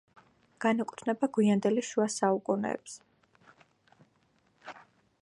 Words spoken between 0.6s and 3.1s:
განეკუთვნება გვიანდელი შუა საუკუნეებს.